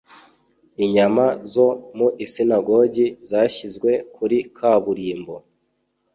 inyama 0.85 1.25
zo 1.53 1.67
mu 1.97 2.07
isinagogi 2.25 3.05
zashyizwe 3.29 3.91
kuri 4.15 4.37
kaburimbo 4.57 5.35